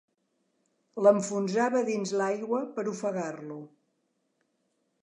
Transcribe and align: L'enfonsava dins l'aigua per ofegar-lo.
L'enfonsava 1.07 1.83
dins 1.91 2.15
l'aigua 2.23 2.63
per 2.79 2.87
ofegar-lo. 2.95 3.61